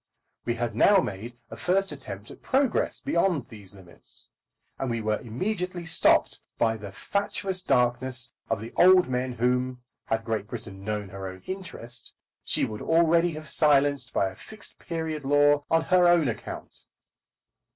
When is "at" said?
2.31-2.41